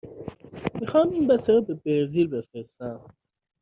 [0.79, 3.15] می خواهم این بسته را به برزیل بفرستم.